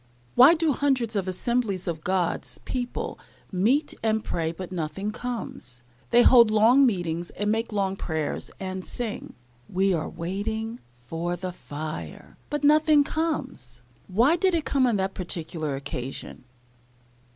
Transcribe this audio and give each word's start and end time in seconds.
Why 0.33 0.55
do 0.55 0.71
hundreds 0.73 1.15
of 1.15 1.27
assemblies 1.27 1.87
of 1.87 2.03
God's 2.03 2.57
people 2.65 3.19
meet 3.51 3.93
and 4.01 4.23
pray, 4.25 4.51
but 4.51 4.71
nothing 4.71 5.11
comes? 5.11 5.83
They 6.09 6.23
hold 6.23 6.49
long 6.49 6.87
meetings, 6.87 7.29
and 7.29 7.51
make 7.51 7.71
long 7.71 7.95
prayers, 7.95 8.49
and 8.59 8.83
sing, 8.83 9.35
"We 9.69 9.93
are 9.93 10.09
waiting 10.09 10.79
for 10.97 11.35
the 11.35 11.51
fire;" 11.51 12.35
but 12.49 12.63
nothing 12.63 13.03
comes! 13.03 13.83
Why 14.07 14.35
did 14.35 14.55
it 14.55 14.65
come 14.65 14.87
on 14.87 14.95
that 14.95 15.13
particular 15.13 15.75
occasion? 15.75 16.45